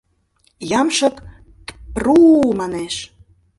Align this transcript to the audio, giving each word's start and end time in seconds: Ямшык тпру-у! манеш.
Ямшык 0.79 1.15
тпру-у! 1.67 2.41
манеш. 2.59 2.95